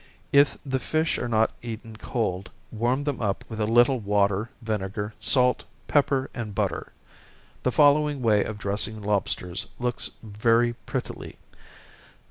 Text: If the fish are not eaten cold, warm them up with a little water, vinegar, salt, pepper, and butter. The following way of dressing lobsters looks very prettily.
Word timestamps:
If 0.31 0.57
the 0.65 0.79
fish 0.79 1.19
are 1.19 1.27
not 1.27 1.51
eaten 1.61 1.95
cold, 1.95 2.49
warm 2.71 3.03
them 3.03 3.21
up 3.21 3.43
with 3.49 3.61
a 3.61 3.67
little 3.67 3.99
water, 3.99 4.49
vinegar, 4.59 5.13
salt, 5.19 5.63
pepper, 5.87 6.27
and 6.33 6.55
butter. 6.55 6.91
The 7.61 7.71
following 7.71 8.23
way 8.23 8.43
of 8.43 8.57
dressing 8.57 9.03
lobsters 9.03 9.67
looks 9.77 10.09
very 10.23 10.73
prettily. 10.73 11.37